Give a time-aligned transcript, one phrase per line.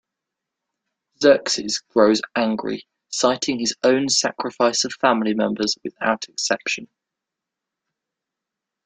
[1.21, 6.87] Xerxes grows angry, citing his own sacrifice of family members without exception.